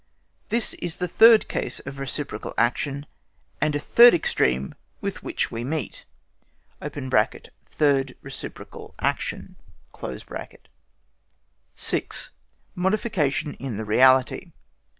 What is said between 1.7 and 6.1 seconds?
of reciprocal action, and a third extreme with which we meet